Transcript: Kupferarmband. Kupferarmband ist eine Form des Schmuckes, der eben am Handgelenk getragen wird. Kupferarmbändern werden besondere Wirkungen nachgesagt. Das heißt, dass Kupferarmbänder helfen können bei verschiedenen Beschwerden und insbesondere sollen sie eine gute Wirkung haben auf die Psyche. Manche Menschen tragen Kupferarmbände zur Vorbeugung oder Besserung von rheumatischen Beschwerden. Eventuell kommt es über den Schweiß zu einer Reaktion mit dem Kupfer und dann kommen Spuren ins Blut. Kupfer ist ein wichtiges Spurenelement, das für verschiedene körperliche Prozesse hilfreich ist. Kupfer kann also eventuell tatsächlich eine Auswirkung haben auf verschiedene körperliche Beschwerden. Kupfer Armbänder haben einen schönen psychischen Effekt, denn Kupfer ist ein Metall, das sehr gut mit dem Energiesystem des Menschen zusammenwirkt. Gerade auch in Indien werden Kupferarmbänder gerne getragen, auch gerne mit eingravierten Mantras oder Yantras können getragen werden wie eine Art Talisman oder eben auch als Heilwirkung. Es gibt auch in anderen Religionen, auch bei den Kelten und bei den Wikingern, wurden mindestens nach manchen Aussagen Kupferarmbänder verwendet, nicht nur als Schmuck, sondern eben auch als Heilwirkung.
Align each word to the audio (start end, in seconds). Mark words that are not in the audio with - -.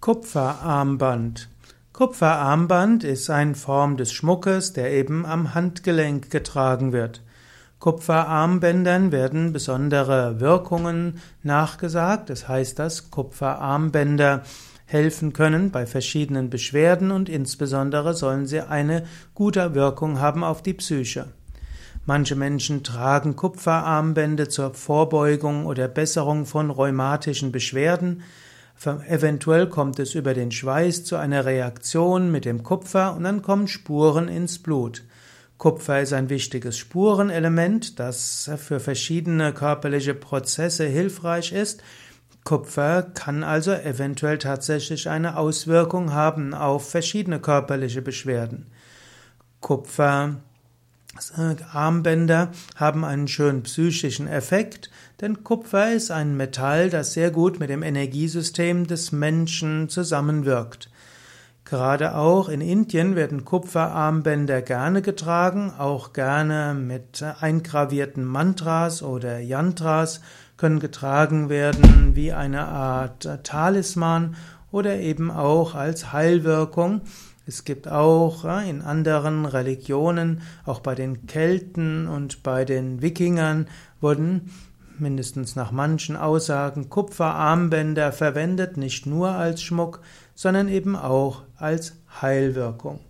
Kupferarmband. 0.00 1.50
Kupferarmband 1.92 3.04
ist 3.04 3.28
eine 3.28 3.54
Form 3.54 3.98
des 3.98 4.14
Schmuckes, 4.14 4.72
der 4.72 4.92
eben 4.92 5.26
am 5.26 5.52
Handgelenk 5.52 6.30
getragen 6.30 6.94
wird. 6.94 7.22
Kupferarmbändern 7.80 9.12
werden 9.12 9.52
besondere 9.52 10.40
Wirkungen 10.40 11.20
nachgesagt. 11.42 12.30
Das 12.30 12.48
heißt, 12.48 12.78
dass 12.78 13.10
Kupferarmbänder 13.10 14.42
helfen 14.86 15.34
können 15.34 15.70
bei 15.70 15.84
verschiedenen 15.84 16.48
Beschwerden 16.48 17.10
und 17.10 17.28
insbesondere 17.28 18.14
sollen 18.14 18.46
sie 18.46 18.62
eine 18.62 19.04
gute 19.34 19.74
Wirkung 19.74 20.18
haben 20.18 20.44
auf 20.44 20.62
die 20.62 20.72
Psyche. 20.72 21.26
Manche 22.06 22.36
Menschen 22.36 22.84
tragen 22.84 23.36
Kupferarmbände 23.36 24.48
zur 24.48 24.72
Vorbeugung 24.72 25.66
oder 25.66 25.88
Besserung 25.88 26.46
von 26.46 26.70
rheumatischen 26.70 27.52
Beschwerden. 27.52 28.22
Eventuell 28.82 29.68
kommt 29.68 29.98
es 29.98 30.14
über 30.14 30.32
den 30.32 30.50
Schweiß 30.50 31.04
zu 31.04 31.16
einer 31.16 31.44
Reaktion 31.44 32.32
mit 32.32 32.46
dem 32.46 32.62
Kupfer 32.62 33.14
und 33.14 33.24
dann 33.24 33.42
kommen 33.42 33.68
Spuren 33.68 34.28
ins 34.28 34.58
Blut. 34.58 35.04
Kupfer 35.58 36.00
ist 36.00 36.14
ein 36.14 36.30
wichtiges 36.30 36.78
Spurenelement, 36.78 37.98
das 37.98 38.50
für 38.56 38.80
verschiedene 38.80 39.52
körperliche 39.52 40.14
Prozesse 40.14 40.86
hilfreich 40.86 41.52
ist. 41.52 41.82
Kupfer 42.44 43.02
kann 43.02 43.44
also 43.44 43.72
eventuell 43.72 44.38
tatsächlich 44.38 45.10
eine 45.10 45.36
Auswirkung 45.36 46.14
haben 46.14 46.54
auf 46.54 46.88
verschiedene 46.88 47.38
körperliche 47.38 48.00
Beschwerden. 48.00 48.68
Kupfer 49.60 50.36
Armbänder 51.72 52.52
haben 52.76 53.04
einen 53.04 53.28
schönen 53.28 53.62
psychischen 53.64 54.28
Effekt, 54.28 54.90
denn 55.20 55.42
Kupfer 55.42 55.92
ist 55.92 56.10
ein 56.10 56.36
Metall, 56.36 56.88
das 56.88 57.12
sehr 57.12 57.30
gut 57.30 57.58
mit 57.58 57.68
dem 57.68 57.82
Energiesystem 57.82 58.86
des 58.86 59.12
Menschen 59.12 59.88
zusammenwirkt. 59.88 60.88
Gerade 61.64 62.16
auch 62.16 62.48
in 62.48 62.60
Indien 62.60 63.16
werden 63.16 63.44
Kupferarmbänder 63.44 64.62
gerne 64.62 65.02
getragen, 65.02 65.72
auch 65.78 66.12
gerne 66.12 66.74
mit 66.74 67.22
eingravierten 67.22 68.24
Mantras 68.24 69.02
oder 69.02 69.38
Yantras 69.38 70.20
können 70.56 70.80
getragen 70.80 71.48
werden 71.48 72.16
wie 72.16 72.32
eine 72.32 72.66
Art 72.66 73.28
Talisman 73.44 74.36
oder 74.72 74.98
eben 74.98 75.30
auch 75.30 75.74
als 75.74 76.12
Heilwirkung. 76.12 77.02
Es 77.46 77.64
gibt 77.64 77.88
auch 77.88 78.44
in 78.44 78.82
anderen 78.82 79.44
Religionen, 79.44 80.42
auch 80.64 80.80
bei 80.80 80.94
den 80.94 81.26
Kelten 81.26 82.06
und 82.06 82.42
bei 82.42 82.64
den 82.64 83.02
Wikingern, 83.02 83.66
wurden 84.00 84.50
mindestens 84.98 85.56
nach 85.56 85.72
manchen 85.72 86.16
Aussagen 86.16 86.90
Kupferarmbänder 86.90 88.12
verwendet, 88.12 88.76
nicht 88.76 89.06
nur 89.06 89.30
als 89.30 89.62
Schmuck, 89.62 90.00
sondern 90.34 90.68
eben 90.68 90.94
auch 90.94 91.42
als 91.56 91.96
Heilwirkung. 92.20 93.00